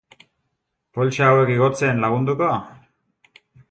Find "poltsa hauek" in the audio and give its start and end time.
0.99-1.53